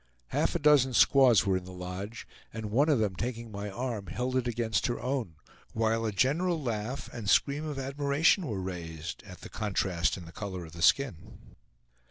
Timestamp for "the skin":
10.71-11.55